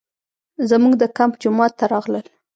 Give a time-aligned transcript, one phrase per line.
[0.69, 2.25] زموږ د کمپ جومات ته راغلل.